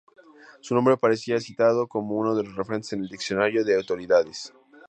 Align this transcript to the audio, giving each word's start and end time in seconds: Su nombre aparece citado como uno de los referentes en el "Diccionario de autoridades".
Su 0.61 0.73
nombre 0.73 0.95
aparece 0.95 1.39
citado 1.39 1.87
como 1.87 2.15
uno 2.15 2.33
de 2.33 2.43
los 2.43 2.55
referentes 2.55 2.91
en 2.93 3.03
el 3.03 3.07
"Diccionario 3.07 3.63
de 3.63 3.75
autoridades". 3.75 4.51